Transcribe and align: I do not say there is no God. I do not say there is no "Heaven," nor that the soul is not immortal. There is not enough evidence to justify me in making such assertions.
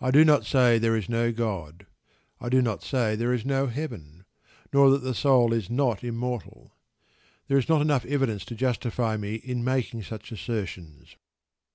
I 0.00 0.10
do 0.10 0.24
not 0.24 0.46
say 0.46 0.78
there 0.78 0.96
is 0.96 1.06
no 1.06 1.32
God. 1.32 1.86
I 2.40 2.48
do 2.48 2.62
not 2.62 2.82
say 2.82 3.14
there 3.14 3.34
is 3.34 3.44
no 3.44 3.66
"Heaven," 3.66 4.24
nor 4.72 4.88
that 4.88 5.00
the 5.02 5.12
soul 5.14 5.52
is 5.52 5.68
not 5.68 6.02
immortal. 6.02 6.72
There 7.46 7.58
is 7.58 7.68
not 7.68 7.82
enough 7.82 8.06
evidence 8.06 8.46
to 8.46 8.54
justify 8.54 9.18
me 9.18 9.34
in 9.34 9.62
making 9.62 10.04
such 10.04 10.32
assertions. 10.32 11.16